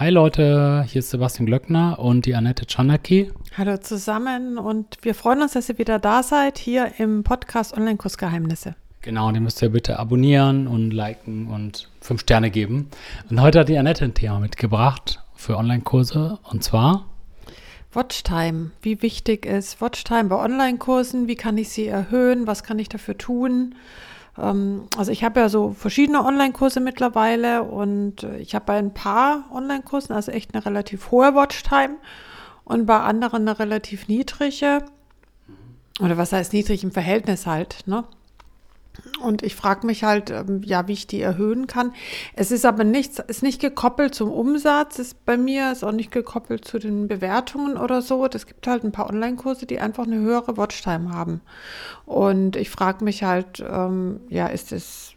Hi 0.00 0.08
Leute, 0.08 0.82
hier 0.88 1.00
ist 1.00 1.10
Sebastian 1.10 1.44
Glöckner 1.44 1.98
und 1.98 2.24
die 2.24 2.34
Annette 2.34 2.64
Czanaki. 2.64 3.30
Hallo 3.54 3.76
zusammen 3.76 4.56
und 4.56 4.96
wir 5.02 5.14
freuen 5.14 5.42
uns, 5.42 5.52
dass 5.52 5.68
ihr 5.68 5.76
wieder 5.76 5.98
da 5.98 6.22
seid, 6.22 6.56
hier 6.56 6.92
im 6.96 7.22
Podcast 7.22 7.76
Online-Kursgeheimnisse. 7.76 8.76
Genau, 9.02 9.30
den 9.30 9.42
müsst 9.42 9.60
ihr 9.60 9.68
bitte 9.68 9.98
abonnieren 9.98 10.66
und 10.68 10.92
liken 10.92 11.48
und 11.48 11.90
fünf 12.00 12.22
Sterne 12.22 12.50
geben. 12.50 12.88
Und 13.28 13.42
heute 13.42 13.60
hat 13.60 13.68
die 13.68 13.76
Annette 13.76 14.06
ein 14.06 14.14
Thema 14.14 14.40
mitgebracht 14.40 15.22
für 15.34 15.58
Online-Kurse 15.58 16.38
und 16.44 16.64
zwar 16.64 17.04
Watchtime. 17.92 18.70
Wie 18.80 19.02
wichtig 19.02 19.44
ist 19.44 19.82
Watchtime 19.82 20.30
bei 20.30 20.36
Online-Kursen? 20.36 21.28
Wie 21.28 21.36
kann 21.36 21.58
ich 21.58 21.68
sie 21.68 21.88
erhöhen? 21.88 22.46
Was 22.46 22.62
kann 22.62 22.78
ich 22.78 22.88
dafür 22.88 23.18
tun? 23.18 23.74
Ähm, 24.38 24.84
also 24.96 25.12
ich 25.12 25.24
habe 25.24 25.40
ja 25.40 25.48
so 25.48 25.72
verschiedene 25.72 26.24
Online-Kurse 26.24 26.80
mittlerweile 26.80 27.62
und 27.62 28.22
äh, 28.22 28.38
ich 28.38 28.54
habe 28.54 28.66
bei 28.66 28.78
ein 28.78 28.94
paar 28.94 29.44
Online-Kursen 29.52 30.14
also 30.14 30.32
echt 30.32 30.54
eine 30.54 30.64
relativ 30.64 31.10
hohe 31.10 31.34
Watchtime 31.34 31.96
und 32.64 32.86
bei 32.86 32.98
anderen 33.00 33.48
eine 33.48 33.58
relativ 33.58 34.08
niedrige. 34.08 34.84
Oder 36.00 36.16
was 36.16 36.32
heißt 36.32 36.52
niedrig 36.52 36.82
im 36.82 36.92
Verhältnis 36.92 37.46
halt, 37.46 37.86
ne? 37.86 38.04
Und 39.20 39.42
ich 39.42 39.54
frage 39.54 39.86
mich 39.86 40.04
halt, 40.04 40.30
ähm, 40.30 40.62
ja, 40.64 40.88
wie 40.88 40.92
ich 40.92 41.06
die 41.06 41.20
erhöhen 41.20 41.66
kann. 41.66 41.92
Es 42.34 42.50
ist 42.50 42.64
aber 42.66 42.84
nichts, 42.84 43.18
ist 43.18 43.42
nicht 43.42 43.60
gekoppelt 43.60 44.14
zum 44.14 44.30
Umsatz, 44.30 44.98
ist 44.98 45.24
bei 45.24 45.36
mir, 45.36 45.72
ist 45.72 45.84
auch 45.84 45.92
nicht 45.92 46.10
gekoppelt 46.10 46.64
zu 46.64 46.78
den 46.78 47.08
Bewertungen 47.08 47.76
oder 47.76 48.02
so. 48.02 48.26
Es 48.26 48.46
gibt 48.46 48.66
halt 48.66 48.84
ein 48.84 48.92
paar 48.92 49.08
Online-Kurse, 49.08 49.66
die 49.66 49.80
einfach 49.80 50.04
eine 50.04 50.18
höhere 50.18 50.56
Watchtime 50.56 51.12
haben. 51.12 51.40
Und 52.06 52.56
ich 52.56 52.70
frage 52.70 53.04
mich 53.04 53.22
halt, 53.22 53.64
ähm, 53.66 54.20
ja, 54.28 54.46
ist 54.46 54.72
es 54.72 55.12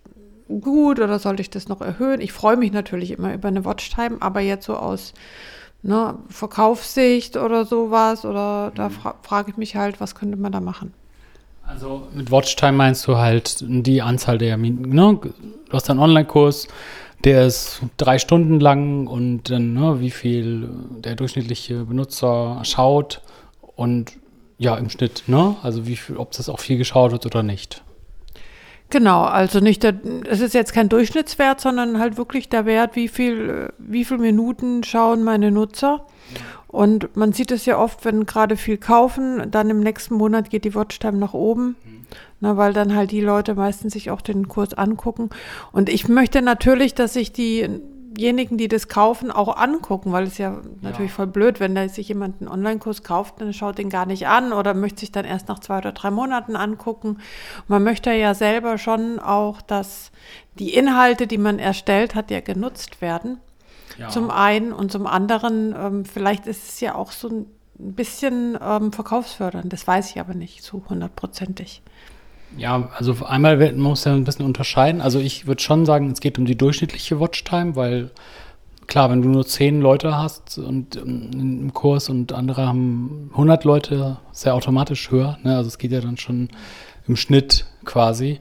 gut 0.61 0.99
oder 0.99 1.19
sollte 1.19 1.41
ich 1.41 1.49
das 1.49 1.67
noch 1.67 1.81
erhöhen? 1.81 2.21
Ich 2.21 2.33
freue 2.33 2.57
mich 2.57 2.71
natürlich 2.71 3.11
immer 3.11 3.33
über 3.33 3.47
eine 3.47 3.65
Watchtime, 3.65 4.17
aber 4.19 4.41
jetzt 4.41 4.65
so 4.65 4.75
aus 4.75 5.13
ne, 5.81 6.17
Verkaufssicht 6.29 7.37
oder 7.37 7.65
sowas, 7.65 8.25
oder 8.25 8.71
da 8.75 8.89
fra 8.89 9.15
frage 9.21 9.51
ich 9.51 9.57
mich 9.57 9.75
halt, 9.75 9.99
was 10.01 10.15
könnte 10.15 10.37
man 10.37 10.51
da 10.51 10.59
machen? 10.59 10.93
Also 11.65 12.07
mit 12.13 12.29
Watchtime 12.31 12.73
meinst 12.73 13.07
du 13.07 13.17
halt 13.17 13.63
die 13.67 14.01
Anzahl 14.01 14.37
der 14.37 14.57
Minuten, 14.57 14.93
ne? 14.93 15.19
Du 15.21 15.73
hast 15.73 15.89
einen 15.89 15.99
Online-Kurs, 15.99 16.67
der 17.23 17.47
ist 17.47 17.81
drei 17.97 18.19
Stunden 18.19 18.59
lang 18.59 19.07
und 19.07 19.49
dann, 19.49 19.73
ne, 19.73 19.99
wie 19.99 20.11
viel 20.11 20.69
der 20.99 21.15
durchschnittliche 21.15 21.85
Benutzer 21.85 22.59
schaut 22.63 23.21
und 23.75 24.11
ja, 24.57 24.75
im 24.75 24.89
Schnitt, 24.89 25.23
ne? 25.27 25.55
Also 25.63 25.87
wie 25.87 25.95
viel, 25.95 26.17
ob 26.17 26.31
das 26.31 26.49
auch 26.49 26.59
viel 26.59 26.77
geschaut 26.77 27.11
wird 27.11 27.25
oder 27.25 27.43
nicht. 27.43 27.81
Genau, 28.89 29.23
also 29.23 29.59
nicht 29.59 29.83
es 29.83 30.39
ist 30.39 30.53
jetzt 30.53 30.73
kein 30.73 30.87
Durchschnittswert, 30.87 31.59
sondern 31.59 31.97
halt 31.97 32.17
wirklich 32.17 32.49
der 32.49 32.67
Wert, 32.67 32.95
wie 32.95 33.07
viel, 33.07 33.73
wie 33.79 34.05
viel 34.05 34.19
Minuten 34.19 34.83
schauen 34.83 35.23
meine 35.23 35.49
Nutzer. 35.49 36.05
Und 36.73 37.15
man 37.15 37.33
sieht 37.33 37.51
es 37.51 37.67
ja 37.67 37.77
oft, 37.77 38.03
wenn 38.03 38.25
gerade 38.25 38.57
viel 38.57 38.77
kaufen, 38.77 39.51
dann 39.51 39.69
im 39.69 39.79
nächsten 39.79 40.15
Monat 40.15 40.49
geht 40.49 40.65
die 40.65 40.73
Watchtime 40.73 41.19
nach 41.19 41.35
oben, 41.35 41.75
mhm. 41.85 42.07
na, 42.39 42.57
weil 42.57 42.73
dann 42.73 42.95
halt 42.95 43.11
die 43.11 43.21
Leute 43.21 43.53
meistens 43.53 43.93
sich 43.93 44.09
auch 44.09 44.21
den 44.21 44.47
Kurs 44.47 44.73
angucken. 44.73 45.29
Und 45.71 45.87
ich 45.87 46.07
möchte 46.07 46.41
natürlich, 46.41 46.95
dass 46.95 47.13
sich 47.13 47.31
diejenigen, 47.31 48.57
die 48.57 48.67
das 48.67 48.87
kaufen, 48.87 49.29
auch 49.29 49.55
angucken, 49.55 50.13
weil 50.13 50.23
es 50.23 50.39
ja 50.39 50.61
natürlich 50.81 51.11
ja. 51.11 51.17
voll 51.17 51.27
blöd, 51.27 51.59
wenn 51.59 51.75
da 51.75 51.87
sich 51.87 52.07
jemand 52.07 52.41
einen 52.41 52.49
Online-Kurs 52.49 53.03
kauft, 53.03 53.39
dann 53.39 53.53
schaut 53.53 53.77
den 53.77 53.91
gar 53.91 54.07
nicht 54.07 54.25
an 54.25 54.51
oder 54.51 54.73
möchte 54.73 55.01
sich 55.01 55.11
dann 55.11 55.25
erst 55.25 55.49
nach 55.49 55.59
zwei 55.59 55.77
oder 55.77 55.91
drei 55.91 56.09
Monaten 56.09 56.55
angucken. 56.55 57.19
Man 57.67 57.83
möchte 57.83 58.11
ja 58.13 58.33
selber 58.33 58.79
schon 58.79 59.19
auch, 59.19 59.61
dass 59.61 60.11
die 60.57 60.73
Inhalte, 60.73 61.27
die 61.27 61.37
man 61.37 61.59
erstellt 61.59 62.15
hat, 62.15 62.31
ja 62.31 62.39
genutzt 62.39 62.99
werden. 62.99 63.37
Ja. 63.97 64.09
Zum 64.09 64.29
einen 64.31 64.73
und 64.73 64.91
zum 64.91 65.07
anderen, 65.07 65.75
ähm, 65.77 66.05
vielleicht 66.05 66.47
ist 66.47 66.69
es 66.69 66.79
ja 66.79 66.95
auch 66.95 67.11
so 67.11 67.29
ein 67.29 67.45
bisschen 67.77 68.57
ähm, 68.61 68.91
verkaufsfördernd. 68.91 69.71
Das 69.71 69.87
weiß 69.87 70.11
ich 70.11 70.19
aber 70.19 70.33
nicht 70.33 70.63
so 70.63 70.83
hundertprozentig. 70.89 71.81
Ja, 72.57 72.89
also 72.95 73.25
einmal 73.25 73.57
man 73.57 73.79
muss 73.79 74.03
ja 74.05 74.13
ein 74.13 74.23
bisschen 74.23 74.45
unterscheiden. 74.45 75.01
Also 75.01 75.19
ich 75.19 75.47
würde 75.47 75.61
schon 75.61 75.85
sagen, 75.85 76.11
es 76.11 76.19
geht 76.19 76.37
um 76.37 76.45
die 76.45 76.55
durchschnittliche 76.55 77.19
Watchtime, 77.19 77.75
weil 77.75 78.11
klar, 78.87 79.09
wenn 79.09 79.21
du 79.21 79.29
nur 79.29 79.45
zehn 79.45 79.81
Leute 79.81 80.15
hast 80.15 80.57
und 80.57 80.95
ähm, 80.95 81.31
im 81.33 81.73
Kurs 81.73 82.09
und 82.09 82.33
andere 82.33 82.67
haben 82.67 83.29
100 83.31 83.63
Leute, 83.63 84.17
sehr 84.31 84.53
automatisch 84.53 85.09
höher. 85.09 85.37
Ne? 85.43 85.55
Also 85.55 85.67
es 85.67 85.77
geht 85.77 85.91
ja 85.91 86.01
dann 86.01 86.17
schon 86.17 86.49
im 87.07 87.15
Schnitt 87.15 87.65
quasi 87.85 88.39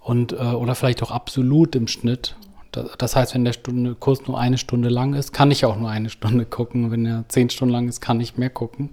und 0.00 0.32
äh, 0.32 0.36
oder 0.36 0.74
vielleicht 0.74 1.02
auch 1.02 1.10
absolut 1.10 1.76
im 1.76 1.88
Schnitt. 1.88 2.36
Das 2.72 3.16
heißt, 3.16 3.34
wenn 3.34 3.44
der 3.44 3.52
Stunde, 3.52 3.94
Kurs 3.94 4.26
nur 4.26 4.38
eine 4.38 4.56
Stunde 4.56 4.88
lang 4.88 5.14
ist, 5.14 5.32
kann 5.32 5.50
ich 5.50 5.64
auch 5.64 5.76
nur 5.76 5.90
eine 5.90 6.08
Stunde 6.08 6.46
gucken. 6.46 6.90
Wenn 6.90 7.04
er 7.04 7.24
zehn 7.28 7.50
Stunden 7.50 7.72
lang 7.72 7.88
ist, 7.88 8.00
kann 8.00 8.20
ich 8.20 8.38
mehr 8.38 8.50
gucken. 8.50 8.90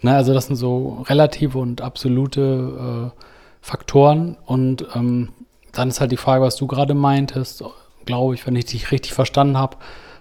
Ne, 0.00 0.14
also 0.14 0.32
das 0.32 0.46
sind 0.46 0.56
so 0.56 1.04
relative 1.08 1.58
und 1.58 1.80
absolute 1.80 3.12
äh, 3.12 3.20
Faktoren. 3.60 4.36
Und 4.46 4.86
ähm, 4.94 5.30
dann 5.72 5.88
ist 5.88 6.00
halt 6.00 6.12
die 6.12 6.16
Frage, 6.16 6.44
was 6.44 6.56
du 6.56 6.66
gerade 6.66 6.94
meintest, 6.94 7.64
glaube 8.04 8.34
ich, 8.34 8.46
wenn 8.46 8.54
ich 8.54 8.66
dich 8.66 8.92
richtig 8.92 9.12
verstanden 9.12 9.58
habe, 9.58 9.76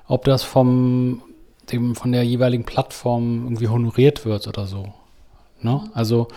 ob 0.07 0.25
das 0.25 0.43
vom, 0.43 1.21
dem, 1.71 1.95
von 1.95 2.11
der 2.11 2.23
jeweiligen 2.23 2.65
Plattform 2.65 3.43
irgendwie 3.43 3.67
honoriert 3.67 4.25
wird 4.25 4.47
oder 4.47 4.65
so. 4.65 4.93
Ne? 5.61 5.81
Also 5.93 6.27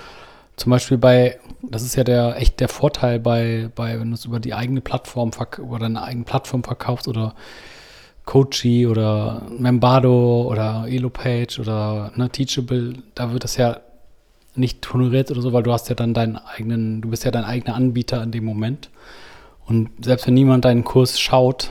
zum 0.58 0.70
Beispiel 0.70 0.98
bei, 0.98 1.38
das 1.62 1.82
ist 1.82 1.94
ja 1.94 2.04
der 2.04 2.36
echt 2.36 2.60
der 2.60 2.68
Vorteil 2.68 3.20
bei, 3.20 3.70
bei 3.74 3.98
wenn 3.98 4.08
du 4.08 4.14
es 4.14 4.24
über 4.24 4.40
die 4.40 4.54
eigene 4.54 4.80
Plattform 4.80 5.30
über 5.58 5.78
deine 5.78 6.02
eigene 6.02 6.24
Plattform 6.24 6.64
verkaufst 6.64 7.06
oder 7.06 7.34
Coachy 8.24 8.86
oder 8.86 9.42
Membado 9.56 10.42
oder 10.42 10.84
Elopage 10.88 11.60
oder 11.60 12.12
ne, 12.16 12.28
Teachable, 12.28 12.94
da 13.14 13.32
wird 13.32 13.44
das 13.44 13.56
ja 13.56 13.80
nicht 14.54 14.92
honoriert 14.92 15.30
oder 15.30 15.40
so, 15.40 15.52
weil 15.52 15.62
du 15.62 15.72
hast 15.72 15.88
ja 15.88 15.94
dann 15.94 16.12
deinen 16.12 16.36
eigenen, 16.36 17.00
du 17.00 17.08
bist 17.08 17.24
ja 17.24 17.30
dein 17.30 17.44
eigener 17.44 17.76
Anbieter 17.76 18.22
in 18.22 18.32
dem 18.32 18.44
Moment. 18.44 18.90
Und 19.66 19.90
selbst 20.04 20.26
wenn 20.26 20.34
niemand 20.34 20.64
deinen 20.64 20.84
Kurs 20.84 21.20
schaut, 21.20 21.70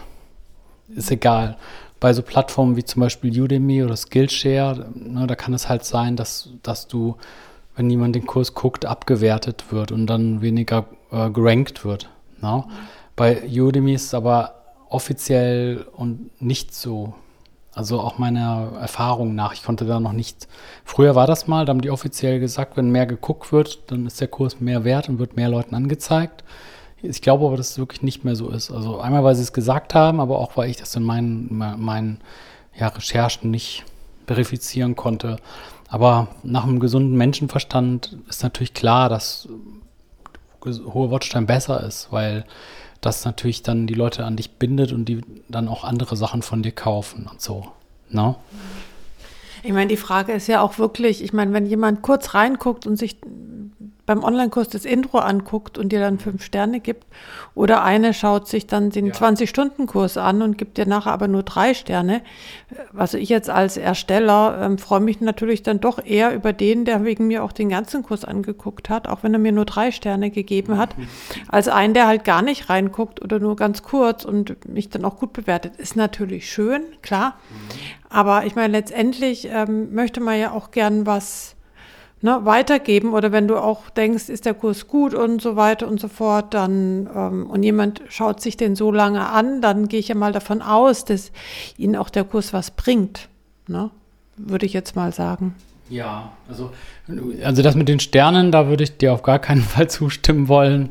ist 0.96 1.12
egal. 1.12 1.58
Bei 2.00 2.14
so 2.14 2.22
Plattformen 2.22 2.78
wie 2.78 2.86
zum 2.86 3.02
Beispiel 3.02 3.40
Udemy 3.40 3.84
oder 3.84 3.98
Skillshare, 3.98 4.90
ne, 4.96 5.28
da 5.28 5.36
kann 5.36 5.54
es 5.54 5.68
halt 5.68 5.84
sein, 5.84 6.16
dass, 6.16 6.50
dass 6.64 6.88
du 6.88 7.18
wenn 7.78 7.90
jemand 7.90 8.16
den 8.16 8.26
Kurs 8.26 8.56
guckt, 8.56 8.86
abgewertet 8.86 9.66
wird 9.72 9.92
und 9.92 10.08
dann 10.08 10.42
weniger 10.42 10.86
äh, 11.12 11.30
gerankt 11.30 11.86
wird. 11.86 12.10
Mhm. 12.68 12.74
Bei 13.16 13.44
Udemy 13.48 13.94
ist 13.94 14.06
es 14.06 14.14
aber 14.14 14.56
offiziell 14.90 15.86
und 15.96 16.42
nicht 16.42 16.74
so. 16.74 17.14
Also 17.74 18.00
auch 18.00 18.18
meiner 18.18 18.72
Erfahrung 18.82 19.36
nach, 19.36 19.54
ich 19.54 19.64
konnte 19.64 19.86
da 19.86 20.00
noch 20.00 20.12
nicht. 20.12 20.48
Früher 20.84 21.14
war 21.14 21.28
das 21.28 21.46
mal, 21.46 21.66
da 21.66 21.70
haben 21.70 21.82
die 21.82 21.92
offiziell 21.92 22.40
gesagt, 22.40 22.76
wenn 22.76 22.90
mehr 22.90 23.06
geguckt 23.06 23.52
wird, 23.52 23.92
dann 23.92 24.08
ist 24.08 24.20
der 24.20 24.28
Kurs 24.28 24.60
mehr 24.60 24.84
wert 24.84 25.10
und 25.10 25.20
wird 25.20 25.36
mehr 25.36 25.48
Leuten 25.48 25.76
angezeigt. 25.76 26.44
Ich 27.04 27.22
glaube 27.22 27.46
aber, 27.46 27.58
dass 27.58 27.72
es 27.72 27.78
wirklich 27.78 28.02
nicht 28.02 28.26
mehr 28.26 28.36
so 28.36 28.50
ist. 28.50 28.72
Also 28.72 29.00
einmal, 29.00 29.24
weil 29.24 29.36
sie 29.36 29.44
es 29.44 29.54
gesagt 29.54 29.94
haben, 29.94 30.20
aber 30.20 30.40
auch, 30.40 30.58
weil 30.58 30.72
ich 30.72 30.78
das 30.78 30.96
in 30.96 31.04
meinen, 31.04 31.56
meinen 31.56 32.20
ja, 32.76 32.88
Recherchen 32.88 33.52
nicht 33.52 33.86
verifizieren 34.28 34.96
konnte. 34.96 35.38
Aber 35.90 36.28
nach 36.44 36.64
einem 36.64 36.80
gesunden 36.80 37.16
Menschenverstand 37.16 38.18
ist 38.30 38.44
natürlich 38.44 38.74
klar, 38.74 39.10
dass 39.10 39.48
hohe 40.66 41.10
Watchtime 41.10 41.46
besser 41.46 41.82
ist, 41.84 42.10
weil 42.12 42.46
das 43.00 43.24
natürlich 43.24 43.64
dann 43.64 43.88
die 43.88 43.94
Leute 43.94 44.26
an 44.26 44.36
dich 44.36 44.52
bindet 44.52 44.92
und 44.92 45.06
die 45.06 45.22
dann 45.48 45.70
auch 45.70 45.84
andere 45.84 46.18
Sachen 46.18 46.42
von 46.42 46.62
dir 46.62 46.74
kaufen 46.74 47.28
und 47.32 47.42
so. 47.42 47.68
No? 48.10 48.28
Ne? 48.28 48.36
Ich 49.64 49.74
meine, 49.74 49.88
die 49.88 49.98
Frage 49.98 50.34
ist 50.34 50.48
ja 50.48 50.62
auch 50.62 50.78
wirklich, 50.78 51.24
ich 51.24 51.34
meine, 51.34 51.52
wenn 51.54 51.66
jemand 51.66 52.02
kurz 52.02 52.34
reinguckt 52.34 52.86
und 52.86 52.96
sich 52.96 53.18
beim 54.08 54.24
Online-Kurs 54.24 54.70
das 54.70 54.86
Intro 54.86 55.20
anguckt 55.20 55.78
und 55.78 55.90
dir 55.90 56.00
dann 56.00 56.18
fünf 56.18 56.42
Sterne 56.42 56.80
gibt. 56.80 57.06
Oder 57.56 57.84
eine 57.84 58.14
schaut 58.14 58.48
sich 58.48 58.66
dann 58.66 58.90
den 58.90 59.08
ja. 59.08 59.14
20-Stunden-Kurs 59.14 60.18
an 60.18 60.42
und 60.42 60.58
gibt 60.58 60.78
dir 60.78 60.88
nachher 60.88 61.12
aber 61.12 61.28
nur 61.28 61.44
drei 61.44 61.74
Sterne. 61.74 62.22
Also 62.96 63.18
ich 63.18 63.28
jetzt 63.28 63.50
als 63.50 63.76
Ersteller 63.76 64.60
ähm, 64.62 64.78
freue 64.78 65.02
mich 65.02 65.20
natürlich 65.20 65.62
dann 65.62 65.82
doch 65.82 66.04
eher 66.04 66.34
über 66.34 66.54
den, 66.54 66.86
der 66.86 67.04
wegen 67.04 67.28
mir 67.28 67.44
auch 67.44 67.52
den 67.52 67.68
ganzen 67.68 68.02
Kurs 68.02 68.24
angeguckt 68.24 68.90
hat, 68.90 69.10
auch 69.10 69.24
wenn 69.24 69.34
er 69.34 69.40
mir 69.40 69.52
nur 69.52 69.66
drei 69.66 69.92
Sterne 69.92 70.32
gegeben 70.32 70.78
hat, 70.78 70.96
als 71.50 71.68
einen, 71.68 71.94
der 71.94 72.08
halt 72.08 72.24
gar 72.24 72.42
nicht 72.42 72.70
reinguckt 72.70 73.22
oder 73.22 73.40
nur 73.40 73.58
ganz 73.58 73.84
kurz 73.84 74.24
und 74.24 74.70
mich 74.70 74.90
dann 74.90 75.04
auch 75.04 75.18
gut 75.18 75.34
bewertet. 75.34 75.76
Ist 75.76 75.98
natürlich 75.98 76.50
schön, 76.50 76.84
klar. 77.02 77.38
Mhm. 77.50 78.08
Aber 78.10 78.46
ich 78.46 78.56
meine, 78.56 78.72
letztendlich 78.72 79.50
ähm, 79.52 79.94
möchte 79.94 80.22
man 80.22 80.40
ja 80.40 80.52
auch 80.52 80.72
gern 80.72 81.06
was 81.06 81.57
ne, 82.22 82.40
weitergeben 82.44 83.14
oder 83.14 83.32
wenn 83.32 83.48
du 83.48 83.58
auch 83.58 83.90
denkst, 83.90 84.30
ist 84.30 84.46
der 84.46 84.54
Kurs 84.54 84.88
gut 84.88 85.14
und 85.14 85.42
so 85.42 85.56
weiter 85.56 85.88
und 85.88 86.00
so 86.00 86.08
fort, 86.08 86.54
dann 86.54 87.10
ähm, 87.14 87.50
und 87.50 87.64
jemand 87.64 88.02
schaut 88.10 88.42
sich 88.42 88.58
den 88.58 88.76
so 88.76 88.92
lange 88.92 89.28
an, 89.28 89.62
dann 89.62 89.88
gehe 89.88 90.00
ich 90.00 90.08
ja 90.08 90.16
mal 90.16 90.32
davon 90.32 90.62
aus, 90.62 91.06
dass 91.06 91.32
ihnen 91.78 91.96
auch 91.96 92.10
der 92.10 92.24
Kurs 92.24 92.54
was 92.54 92.72
bringt, 92.72 93.30
ne? 93.68 93.92
würde 94.38 94.66
ich 94.66 94.74
jetzt 94.74 94.96
mal 94.96 95.12
sagen. 95.14 95.56
Ja, 95.90 96.34
also, 96.50 96.72
also 97.44 97.62
das 97.62 97.76
mit 97.76 97.88
den 97.88 98.02
Sternen, 98.02 98.52
da 98.52 98.68
würde 98.68 98.84
ich 98.84 98.98
dir 98.98 99.14
auf 99.14 99.24
gar 99.24 99.40
keinen 99.40 99.62
Fall 99.64 99.90
zustimmen 99.90 100.48
wollen, 100.48 100.90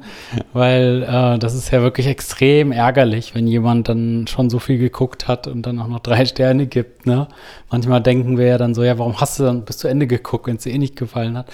weil 0.52 1.02
äh, 1.02 1.38
das 1.38 1.54
ist 1.54 1.70
ja 1.70 1.82
wirklich 1.82 2.06
extrem 2.06 2.72
ärgerlich, 2.72 3.34
wenn 3.34 3.46
jemand 3.46 3.88
dann 3.88 4.26
schon 4.26 4.48
so 4.48 4.58
viel 4.58 4.78
geguckt 4.78 5.28
hat 5.28 5.46
und 5.48 5.62
dann 5.62 5.78
auch 5.80 5.88
noch 5.88 6.00
drei 6.00 6.24
Sterne 6.26 6.66
gibt. 6.66 7.06
Ne? 7.06 7.28
Manchmal 7.70 8.00
denken 8.00 8.38
wir 8.38 8.46
ja 8.46 8.58
dann 8.58 8.74
so, 8.74 8.82
ja, 8.82 8.98
warum 8.98 9.20
hast 9.20 9.38
du 9.38 9.44
dann 9.44 9.64
bis 9.64 9.78
zu 9.78 9.88
Ende 9.88 10.06
geguckt, 10.06 10.46
wenn 10.46 10.56
es 10.56 10.62
dir 10.62 10.72
eh 10.72 10.78
nicht 10.78 10.96
gefallen 10.96 11.36
hat? 11.36 11.46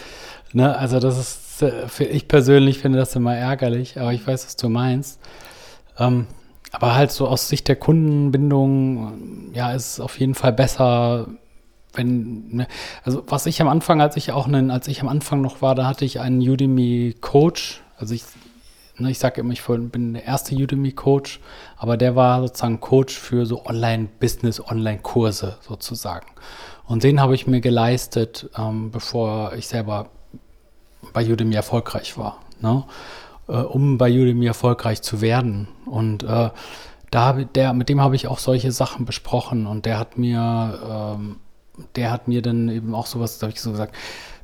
Ne? 0.52 0.76
Also 0.76 1.00
das 1.00 1.18
ist, 1.18 1.62
äh, 1.62 2.04
ich 2.04 2.28
persönlich 2.28 2.78
finde 2.78 2.98
das 2.98 3.16
immer 3.16 3.34
ärgerlich, 3.34 3.98
aber 3.98 4.12
ich 4.12 4.24
weiß, 4.24 4.46
was 4.46 4.56
du 4.56 4.68
meinst. 4.68 5.20
Ähm, 5.98 6.26
aber 6.70 6.94
halt 6.94 7.10
so 7.10 7.28
aus 7.28 7.48
Sicht 7.48 7.68
der 7.68 7.76
Kundenbindung, 7.76 9.50
ja, 9.52 9.72
ist 9.72 9.94
es 9.94 10.00
auf 10.00 10.18
jeden 10.18 10.34
Fall 10.34 10.54
besser, 10.54 11.26
wenn, 11.94 12.48
ne, 12.56 12.66
also 13.04 13.22
was 13.26 13.46
ich 13.46 13.60
am 13.60 13.68
Anfang, 13.68 14.00
als 14.00 14.16
ich 14.16 14.32
auch 14.32 14.46
einen, 14.46 14.70
als 14.70 14.88
ich 14.88 15.00
am 15.02 15.08
Anfang 15.08 15.40
noch 15.40 15.62
war, 15.62 15.74
da 15.74 15.86
hatte 15.86 16.04
ich 16.04 16.20
einen 16.20 16.40
Udemy-Coach. 16.40 17.82
Also 17.96 18.14
ich, 18.14 18.24
ne, 18.98 19.10
ich 19.10 19.18
sage 19.18 19.40
immer, 19.40 19.52
ich 19.52 19.62
bin 19.64 20.14
der 20.14 20.24
erste 20.24 20.54
Udemy-Coach, 20.54 21.40
aber 21.76 21.96
der 21.96 22.16
war 22.16 22.40
sozusagen 22.40 22.80
Coach 22.80 23.14
für 23.14 23.46
so 23.46 23.64
Online-Business, 23.66 24.60
Online-Kurse 24.60 25.58
sozusagen. 25.60 26.26
Und 26.86 27.04
den 27.04 27.20
habe 27.20 27.34
ich 27.34 27.46
mir 27.46 27.60
geleistet, 27.60 28.50
ähm, 28.56 28.90
bevor 28.90 29.52
ich 29.54 29.68
selber 29.68 30.10
bei 31.12 31.30
Udemy 31.30 31.54
erfolgreich 31.54 32.18
war. 32.18 32.38
Ne? 32.60 32.84
Äh, 33.48 33.52
um 33.52 33.98
bei 33.98 34.10
Udemy 34.10 34.46
erfolgreich 34.46 35.02
zu 35.02 35.20
werden. 35.20 35.68
Und 35.86 36.22
äh, 36.22 36.50
da 37.10 37.32
der, 37.32 37.74
mit 37.74 37.88
dem 37.88 38.00
habe 38.00 38.16
ich 38.16 38.26
auch 38.26 38.38
solche 38.38 38.72
Sachen 38.72 39.04
besprochen 39.04 39.66
und 39.66 39.84
der 39.84 39.98
hat 39.98 40.16
mir 40.16 41.14
ähm, 41.16 41.36
der 41.96 42.10
hat 42.10 42.28
mir 42.28 42.42
dann 42.42 42.68
eben 42.68 42.94
auch 42.94 43.06
sowas, 43.06 43.38
da 43.38 43.46
habe 43.46 43.54
ich 43.54 43.60
so 43.60 43.70
gesagt, 43.70 43.94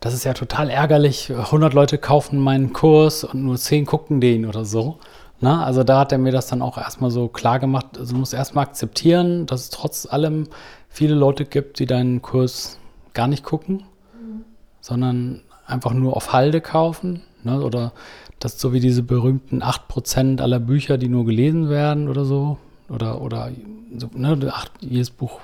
das 0.01 0.15
ist 0.15 0.25
ja 0.25 0.33
total 0.35 0.71
ärgerlich, 0.71 1.33
100 1.33 1.75
Leute 1.75 1.99
kaufen 1.99 2.39
meinen 2.39 2.73
Kurs 2.73 3.25
und 3.25 3.45
nur 3.45 3.57
10 3.57 3.87
gucken 3.87 4.21
den 4.21 4.47
oder 4.47 4.65
so. 4.65 4.99
Na, 5.41 5.59
ne? 5.59 5.65
also 5.65 5.85
da 5.85 6.01
hat 6.01 6.13
er 6.13 6.19
mir 6.19 6.33
das 6.33 6.49
dann 6.49 6.63
auch 6.63 6.79
erstmal 6.79 7.11
so 7.11 7.29
klar 7.29 7.59
gemacht, 7.59 7.99
also 7.99 8.13
du 8.13 8.19
musst 8.19 8.35
erstmal 8.35 8.65
akzeptieren, 8.65 9.47
dass 9.47 9.63
es 9.63 9.71
trotz 9.71 10.07
allem 10.07 10.49
viele 10.89 11.15
Leute 11.15 11.45
gibt, 11.45 11.79
die 11.79 11.87
deinen 11.87 12.23
Kurs 12.23 12.79
gar 13.15 13.29
nicht 13.29 13.45
gucken, 13.45 13.85
mhm. 14.15 14.45
sondern 14.81 15.43
einfach 15.67 15.93
nur 15.93 16.17
auf 16.17 16.33
Halde 16.33 16.61
kaufen. 16.61 17.23
Ne? 17.45 17.61
Oder 17.61 17.93
das 18.41 18.59
so 18.59 18.73
wie 18.73 18.81
diese 18.81 19.03
berühmten 19.03 19.63
8% 19.63 20.41
aller 20.41 20.61
Bücher, 20.61 20.99
die 20.99 21.09
nur 21.09 21.25
gelesen 21.25 21.69
werden 21.69 22.09
oder 22.09 22.25
so 22.25 22.59
oder, 22.89 23.21
oder 23.21 23.51
so, 23.97 24.09
ne, 24.15 24.53
acht, 24.53 24.73
jedes 24.81 25.11
Buch 25.11 25.41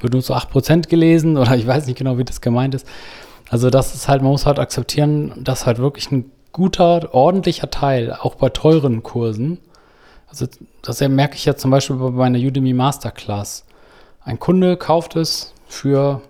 wird 0.00 0.12
nur 0.12 0.22
zu 0.22 0.34
8% 0.34 0.88
gelesen 0.88 1.36
oder 1.36 1.56
ich 1.56 1.66
weiß 1.66 1.86
nicht 1.86 1.98
genau, 1.98 2.18
wie 2.18 2.24
das 2.24 2.40
gemeint 2.40 2.74
ist. 2.74 2.86
Also 3.48 3.70
das 3.70 3.94
ist 3.94 4.08
halt, 4.08 4.22
man 4.22 4.32
muss 4.32 4.46
halt 4.46 4.58
akzeptieren, 4.58 5.32
dass 5.42 5.66
halt 5.66 5.78
wirklich 5.78 6.10
ein 6.10 6.30
guter, 6.52 7.14
ordentlicher 7.14 7.70
Teil, 7.70 8.12
auch 8.12 8.34
bei 8.34 8.48
teuren 8.48 9.02
Kursen, 9.02 9.58
also 10.28 10.46
das 10.82 11.00
merke 11.00 11.36
ich 11.36 11.44
ja 11.44 11.56
zum 11.56 11.70
Beispiel 11.70 11.96
bei 11.96 12.10
meiner 12.10 12.38
Udemy 12.38 12.72
Masterclass. 12.72 13.64
Ein 14.22 14.38
Kunde 14.38 14.76
kauft 14.76 15.16
es 15.16 15.54
für 15.68 16.20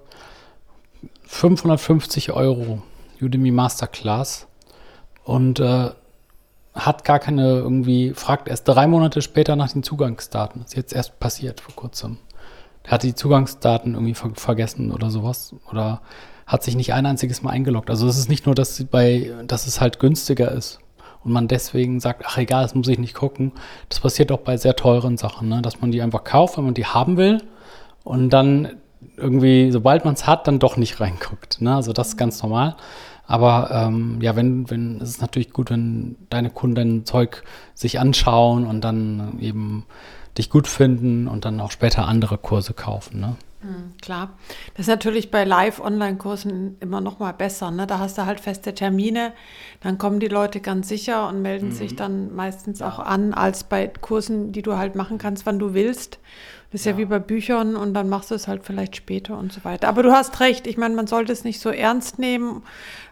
550 1.25 2.33
Euro 2.33 2.83
Udemy 3.21 3.51
Masterclass 3.51 4.47
und 5.25 5.61
äh, 5.61 5.91
hat 6.77 7.05
gar 7.05 7.19
keine 7.19 7.57
irgendwie, 7.57 8.13
fragt 8.15 8.49
erst 8.49 8.69
drei 8.69 8.87
Monate 8.87 9.23
später 9.23 9.57
nach 9.57 9.73
den 9.73 9.83
Zugangsdaten. 9.83 10.63
Das 10.63 10.73
ist 10.73 10.77
jetzt 10.77 10.93
erst 10.93 11.19
passiert 11.19 11.61
vor 11.61 11.75
kurzem. 11.75 12.19
Der 12.85 12.93
hat 12.93 13.03
die 13.03 13.15
Zugangsdaten 13.15 13.95
irgendwie 13.95 14.15
ver 14.15 14.31
vergessen 14.35 14.93
oder 14.93 15.11
sowas 15.11 15.55
oder 15.71 16.03
hat 16.47 16.63
sich 16.63 16.77
nicht 16.77 16.93
ein 16.93 17.07
einziges 17.07 17.43
Mal 17.43 17.51
eingeloggt. 17.51 17.91
Also 17.91 18.07
es 18.07 18.19
ist 18.19 18.29
nicht 18.29 18.47
nur, 18.47 18.55
dass, 18.55 18.85
bei, 18.85 19.33
dass 19.47 19.67
es 19.67 19.81
halt 19.81 19.99
günstiger 19.99 20.53
ist 20.53 20.79
und 21.25 21.33
man 21.33 21.49
deswegen 21.49 21.99
sagt, 21.99 22.23
ach 22.25 22.39
egal, 22.39 22.63
das 22.63 22.75
muss 22.77 22.87
ich 22.87 22.99
nicht 22.99 23.15
gucken. 23.15 23.53
Das 23.89 23.99
passiert 23.99 24.31
auch 24.31 24.39
bei 24.39 24.57
sehr 24.57 24.77
teuren 24.77 25.17
Sachen, 25.17 25.49
ne? 25.49 25.61
dass 25.63 25.81
man 25.81 25.91
die 25.91 26.03
einfach 26.03 26.23
kauft, 26.23 26.57
wenn 26.57 26.65
man 26.65 26.75
die 26.75 26.87
haben 26.87 27.17
will 27.17 27.43
und 28.05 28.31
dann 28.31 28.77
irgendwie, 29.17 29.73
sobald 29.73 30.05
man 30.05 30.15
es 30.15 30.27
hat, 30.27 30.47
dann 30.47 30.59
doch 30.59 30.77
nicht 30.77 31.01
reinguckt. 31.01 31.61
Ne? 31.61 31.75
Also 31.75 31.93
das 31.93 32.09
ist 32.09 32.17
ganz 32.17 32.43
normal. 32.43 32.77
Aber 33.27 33.71
ähm, 33.73 34.19
ja, 34.21 34.37
wenn, 34.37 34.71
wenn, 34.71 35.01
es 35.01 35.11
ist 35.11 35.21
natürlich 35.21 35.53
gut, 35.53 35.71
wenn 35.71 36.17
deine 36.31 36.51
Kunden 36.51 37.05
Zeug 37.05 37.43
sich 37.75 37.99
anschauen 37.99 38.67
und 38.67 38.83
dann 38.83 39.39
eben 39.41 39.85
dich 40.39 40.51
gut 40.51 40.69
finden 40.69 41.29
und 41.29 41.45
dann 41.45 41.61
auch 41.61 41.71
später 41.71 42.07
andere 42.07 42.39
Kurse 42.39 42.73
kaufen. 42.73 43.21
Ne? 43.21 43.37
Hm, 43.63 43.95
klar. 44.01 44.31
Das 44.75 44.83
ist 44.83 44.89
natürlich 44.89 45.31
bei 45.31 45.45
Live-Online-Kursen 45.45 46.77
immer 46.81 47.01
noch 47.01 47.19
mal 47.19 47.33
besser. 47.33 47.71
Ne? 47.71 47.87
Da 47.87 47.99
hast 47.99 48.19
du 48.19 48.27
halt 48.27 48.39
feste 48.39 48.75
Termine, 48.75 49.33
dann 49.81 49.99
kommen 49.99 50.21
die 50.21 50.29
Leute 50.29 50.61
ganz 50.61 50.89
sicher 50.89 51.29
und 51.29 51.43
melden 51.43 51.69
mhm. 51.69 51.73
sich 51.73 51.97
dann 51.97 52.35
meistens 52.35 52.83
auch 52.83 52.99
an, 52.99 53.35
als 53.35 53.65
bei 53.65 53.89
Kursen, 53.89 54.53
die 54.53 54.63
du 54.63 54.77
halt 54.77 54.95
machen 54.95 55.19
kannst, 55.19 55.47
wann 55.47 55.59
du 55.59 55.75
willst. 55.75 56.19
Das 56.73 56.81
ist 56.81 56.85
ja. 56.85 56.93
ja. 56.93 56.99
wie 56.99 57.05
bei 57.05 57.19
Büchern 57.19 57.77
und 57.77 57.95
dann 57.95 58.09
machst 58.09 58.31
du 58.31 58.35
es 58.35 58.49
halt 58.49 58.65
vielleicht 58.65 58.97
später 58.97 59.39
und 59.39 59.53
so 59.53 59.65
weiter. 59.65 59.89
Aber 59.89 60.03
du 60.03 60.13
hast 60.13 60.41
recht, 60.41 60.67
ich 60.67 60.77
meine, 60.77 60.95
man 60.95 61.07
sollte 61.07 61.33
es 61.33 61.45
nicht 61.45 61.61
so 61.61 61.71
ernst 61.71 62.19
nehmen. 62.19 62.63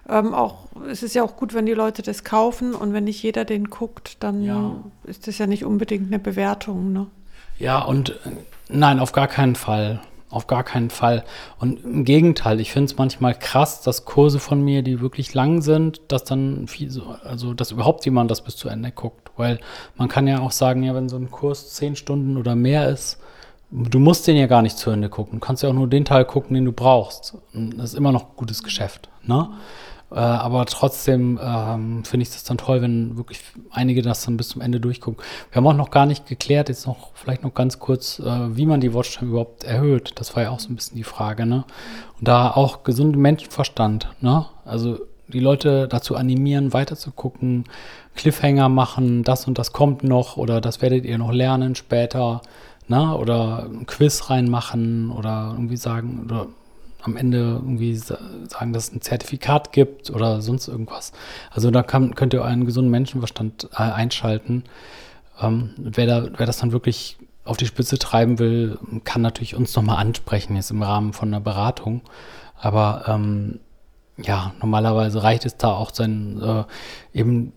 Ähm, 0.08 0.34
auch, 0.34 0.66
es 0.88 1.02
ist 1.02 1.14
ja 1.14 1.22
auch 1.22 1.36
gut, 1.36 1.54
wenn 1.54 1.66
die 1.66 1.72
Leute 1.72 2.02
das 2.02 2.24
kaufen 2.24 2.74
und 2.74 2.92
wenn 2.92 3.04
nicht 3.04 3.22
jeder 3.22 3.44
den 3.44 3.70
guckt, 3.70 4.22
dann 4.22 4.42
ja. 4.42 4.76
ist 5.04 5.26
das 5.26 5.38
ja 5.38 5.46
nicht 5.46 5.64
unbedingt 5.64 6.08
eine 6.08 6.18
Bewertung. 6.18 6.92
Ne? 6.92 7.06
Ja, 7.58 7.80
und 7.80 8.10
äh, 8.10 8.30
nein, 8.68 8.98
auf 8.98 9.12
gar 9.12 9.28
keinen 9.28 9.54
Fall. 9.54 10.00
Auf 10.30 10.48
gar 10.48 10.64
keinen 10.64 10.90
Fall. 10.90 11.22
Und 11.60 11.84
im 11.84 12.04
Gegenteil, 12.04 12.58
ich 12.58 12.72
finde 12.72 12.86
es 12.86 12.98
manchmal 12.98 13.38
krass, 13.38 13.82
dass 13.82 14.04
Kurse 14.04 14.40
von 14.40 14.60
mir, 14.62 14.82
die 14.82 15.00
wirklich 15.00 15.32
lang 15.32 15.62
sind, 15.62 16.00
dass 16.08 16.24
dann 16.24 16.66
viel, 16.66 16.90
also 17.22 17.54
dass 17.54 17.70
überhaupt 17.70 18.04
jemand 18.04 18.32
das 18.32 18.42
bis 18.42 18.56
zu 18.56 18.68
Ende 18.68 18.90
guckt. 18.90 19.30
Weil 19.36 19.60
man 19.96 20.08
kann 20.08 20.26
ja 20.26 20.40
auch 20.40 20.50
sagen, 20.50 20.82
ja, 20.82 20.92
wenn 20.92 21.08
so 21.08 21.16
ein 21.16 21.30
Kurs 21.30 21.72
zehn 21.74 21.94
Stunden 21.94 22.36
oder 22.36 22.56
mehr 22.56 22.88
ist, 22.88 23.20
du 23.74 23.98
musst 23.98 24.26
den 24.26 24.36
ja 24.36 24.46
gar 24.46 24.62
nicht 24.62 24.78
zu 24.78 24.90
Ende 24.90 25.08
gucken. 25.08 25.40
Du 25.40 25.46
kannst 25.46 25.62
ja 25.62 25.68
auch 25.68 25.74
nur 25.74 25.88
den 25.88 26.04
Teil 26.04 26.24
gucken, 26.24 26.54
den 26.54 26.64
du 26.64 26.72
brauchst. 26.72 27.36
Das 27.52 27.92
ist 27.92 27.94
immer 27.94 28.12
noch 28.12 28.36
gutes 28.36 28.62
Geschäft. 28.62 29.08
Ne? 29.24 29.48
Äh, 30.12 30.16
aber 30.16 30.64
trotzdem 30.66 31.40
ähm, 31.42 32.04
finde 32.04 32.22
ich 32.22 32.30
das 32.30 32.44
dann 32.44 32.56
toll, 32.56 32.82
wenn 32.82 33.16
wirklich 33.16 33.40
einige 33.70 34.02
das 34.02 34.24
dann 34.24 34.36
bis 34.36 34.50
zum 34.50 34.60
Ende 34.60 34.78
durchgucken. 34.78 35.22
Wir 35.50 35.56
haben 35.56 35.66
auch 35.66 35.74
noch 35.74 35.90
gar 35.90 36.06
nicht 36.06 36.26
geklärt, 36.26 36.68
jetzt 36.68 36.86
noch 36.86 37.10
vielleicht 37.14 37.42
noch 37.42 37.54
ganz 37.54 37.80
kurz, 37.80 38.20
äh, 38.20 38.56
wie 38.56 38.66
man 38.66 38.80
die 38.80 38.94
Watchtime 38.94 39.30
überhaupt 39.30 39.64
erhöht. 39.64 40.12
Das 40.16 40.36
war 40.36 40.44
ja 40.44 40.50
auch 40.50 40.60
so 40.60 40.68
ein 40.68 40.76
bisschen 40.76 40.96
die 40.96 41.04
Frage. 41.04 41.44
Ne? 41.44 41.64
Und 42.18 42.28
da 42.28 42.50
auch 42.52 42.84
gesunden 42.84 43.20
Menschenverstand. 43.20 44.08
Ne? 44.20 44.46
Also 44.64 45.00
die 45.26 45.40
Leute 45.40 45.88
dazu 45.88 46.14
animieren, 46.14 46.72
weiter 46.72 46.96
zu 46.96 47.10
gucken, 47.10 47.64
Cliffhanger 48.14 48.68
machen, 48.68 49.24
das 49.24 49.48
und 49.48 49.58
das 49.58 49.72
kommt 49.72 50.04
noch 50.04 50.36
oder 50.36 50.60
das 50.60 50.80
werdet 50.82 51.04
ihr 51.04 51.18
noch 51.18 51.32
lernen 51.32 51.74
später 51.74 52.42
na, 52.88 53.14
oder 53.14 53.64
ein 53.64 53.86
Quiz 53.86 54.30
reinmachen 54.30 55.10
oder 55.10 55.52
irgendwie 55.52 55.76
sagen, 55.76 56.22
oder 56.24 56.46
am 57.02 57.16
Ende 57.16 57.38
irgendwie 57.38 57.94
sagen, 57.94 58.72
dass 58.72 58.88
es 58.88 58.94
ein 58.94 59.00
Zertifikat 59.00 59.72
gibt 59.72 60.10
oder 60.10 60.40
sonst 60.40 60.68
irgendwas. 60.68 61.12
Also 61.50 61.70
da 61.70 61.82
kann, 61.82 62.14
könnt 62.14 62.32
ihr 62.32 62.44
einen 62.44 62.64
gesunden 62.64 62.90
Menschenverstand 62.90 63.68
äh, 63.72 63.82
einschalten. 63.82 64.64
Ähm, 65.40 65.70
wer, 65.76 66.06
da, 66.06 66.28
wer 66.36 66.46
das 66.46 66.58
dann 66.58 66.72
wirklich 66.72 67.18
auf 67.44 67.58
die 67.58 67.66
Spitze 67.66 67.98
treiben 67.98 68.38
will, 68.38 68.78
kann 69.04 69.20
natürlich 69.20 69.54
uns 69.54 69.76
nochmal 69.76 69.98
ansprechen, 69.98 70.56
jetzt 70.56 70.70
im 70.70 70.82
Rahmen 70.82 71.12
von 71.12 71.28
einer 71.28 71.40
Beratung. 71.40 72.00
Aber 72.58 73.04
ähm, 73.06 73.60
ja, 74.16 74.52
normalerweise 74.60 75.22
reicht 75.22 75.44
es 75.44 75.56
da 75.56 75.72
auch 75.72 75.92
sein, 75.92 76.40
äh, 76.40 77.18
eben 77.18 77.52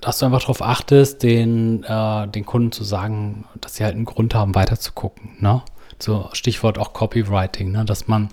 dass 0.00 0.18
du 0.18 0.26
einfach 0.26 0.40
darauf 0.40 0.62
achtest, 0.62 1.22
den, 1.22 1.84
äh, 1.84 2.28
den 2.28 2.44
Kunden 2.44 2.72
zu 2.72 2.84
sagen, 2.84 3.44
dass 3.60 3.76
sie 3.76 3.84
halt 3.84 3.94
einen 3.94 4.04
Grund 4.04 4.34
haben, 4.34 4.54
weiter 4.54 4.78
zu 4.78 4.92
gucken. 4.92 5.30
Ne? 5.40 5.62
So 5.98 6.28
Stichwort 6.32 6.78
auch 6.78 6.92
Copywriting, 6.92 7.72
ne? 7.72 7.84
dass 7.84 8.08
man 8.08 8.28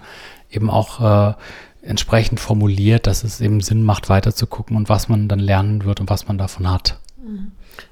eben 0.49 0.69
auch 0.69 1.31
äh, 1.31 1.33
entsprechend 1.81 2.39
formuliert, 2.39 3.07
dass 3.07 3.23
es 3.23 3.41
eben 3.41 3.61
Sinn 3.61 3.83
macht, 3.83 4.09
weiter 4.09 4.35
zu 4.35 4.47
gucken 4.47 4.75
und 4.75 4.89
was 4.89 5.09
man 5.09 5.27
dann 5.27 5.39
lernen 5.39 5.85
wird 5.85 6.01
und 6.01 6.09
was 6.09 6.27
man 6.27 6.37
davon 6.37 6.69
hat. 6.69 6.99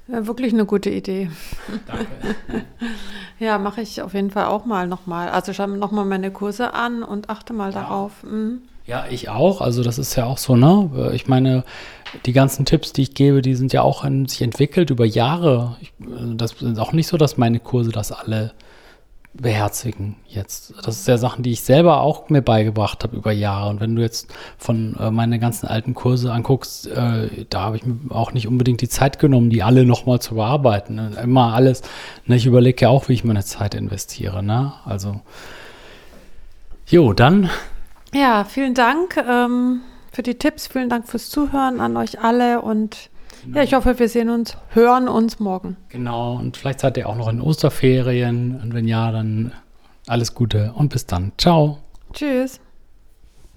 Ja, 0.08 0.26
wirklich 0.26 0.52
eine 0.52 0.66
gute 0.66 0.90
Idee. 0.90 1.30
Danke. 1.86 2.06
ja, 3.38 3.58
mache 3.58 3.80
ich 3.80 4.02
auf 4.02 4.14
jeden 4.14 4.30
Fall 4.30 4.46
auch 4.46 4.64
mal 4.64 4.86
nochmal. 4.86 5.28
Also 5.28 5.52
schaue 5.52 5.68
mir 5.68 5.78
nochmal 5.78 6.04
meine 6.04 6.30
Kurse 6.30 6.74
an 6.74 7.02
und 7.02 7.30
achte 7.30 7.52
mal 7.52 7.72
ja. 7.72 7.80
darauf. 7.80 8.22
Mhm. 8.24 8.62
Ja, 8.90 9.04
ich 9.08 9.28
auch. 9.28 9.60
Also 9.60 9.84
das 9.84 10.00
ist 10.00 10.16
ja 10.16 10.24
auch 10.24 10.36
so, 10.36 10.56
ne? 10.56 11.12
Ich 11.14 11.28
meine, 11.28 11.62
die 12.26 12.32
ganzen 12.32 12.64
Tipps, 12.64 12.92
die 12.92 13.02
ich 13.02 13.14
gebe, 13.14 13.40
die 13.40 13.54
sind 13.54 13.72
ja 13.72 13.82
auch 13.82 14.02
in 14.02 14.26
sich 14.26 14.42
entwickelt 14.42 14.90
über 14.90 15.04
Jahre. 15.04 15.76
Ich, 15.80 15.92
das 16.34 16.54
ist 16.54 16.80
auch 16.80 16.92
nicht 16.92 17.06
so, 17.06 17.16
dass 17.16 17.38
meine 17.38 17.60
Kurse 17.60 17.92
das 17.92 18.10
alle 18.10 18.52
beherzigen 19.32 20.16
jetzt. 20.26 20.74
Das 20.82 20.98
ist 20.98 21.06
ja 21.06 21.18
Sachen, 21.18 21.44
die 21.44 21.52
ich 21.52 21.60
selber 21.60 22.00
auch 22.00 22.30
mir 22.30 22.42
beigebracht 22.42 23.04
habe 23.04 23.16
über 23.16 23.30
Jahre. 23.30 23.70
Und 23.70 23.80
wenn 23.80 23.94
du 23.94 24.02
jetzt 24.02 24.34
von 24.58 24.96
äh, 24.98 25.12
meine 25.12 25.38
ganzen 25.38 25.68
alten 25.68 25.94
Kurse 25.94 26.32
anguckst, 26.32 26.88
äh, 26.88 27.46
da 27.48 27.60
habe 27.60 27.76
ich 27.76 27.86
mir 27.86 27.96
auch 28.08 28.32
nicht 28.32 28.48
unbedingt 28.48 28.80
die 28.80 28.88
Zeit 28.88 29.20
genommen, 29.20 29.50
die 29.50 29.62
alle 29.62 29.84
nochmal 29.84 30.18
zu 30.18 30.34
bearbeiten. 30.34 30.98
Und 30.98 31.16
immer 31.16 31.54
alles. 31.54 31.82
Ne, 32.26 32.34
ich 32.34 32.46
überlege 32.46 32.86
ja 32.86 32.88
auch, 32.88 33.08
wie 33.08 33.12
ich 33.12 33.22
meine 33.22 33.44
Zeit 33.44 33.76
investiere. 33.76 34.42
Ne? 34.42 34.72
Also, 34.84 35.20
jo, 36.88 37.12
dann 37.12 37.50
Ja, 38.12 38.44
vielen 38.44 38.74
Dank 38.74 39.16
ähm, 39.16 39.80
für 40.12 40.22
die 40.22 40.34
Tipps, 40.34 40.66
vielen 40.66 40.88
Dank 40.88 41.08
fürs 41.08 41.30
Zuhören 41.30 41.80
an 41.80 41.96
euch 41.96 42.20
alle 42.20 42.60
und 42.60 43.10
genau. 43.44 43.58
ja, 43.58 43.62
ich 43.62 43.74
hoffe, 43.74 43.98
wir 43.98 44.08
sehen 44.08 44.30
uns, 44.30 44.56
hören 44.70 45.08
uns 45.08 45.38
morgen. 45.38 45.76
Genau, 45.88 46.34
und 46.36 46.56
vielleicht 46.56 46.80
seid 46.80 46.96
ihr 46.96 47.08
auch 47.08 47.16
noch 47.16 47.28
in 47.28 47.40
Osterferien 47.40 48.60
und 48.60 48.74
wenn 48.74 48.88
ja, 48.88 49.12
dann 49.12 49.52
alles 50.06 50.34
Gute 50.34 50.72
und 50.74 50.88
bis 50.88 51.06
dann. 51.06 51.32
Ciao. 51.38 51.78
Tschüss. 52.12 52.60